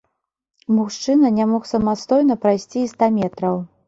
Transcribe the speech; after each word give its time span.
Мужчына 0.77 1.29
не 1.35 1.45
мог 1.51 1.67
самастойна 1.71 2.37
прайсці 2.47 2.79
і 2.85 2.87
ста 2.93 3.11
метраў. 3.19 3.61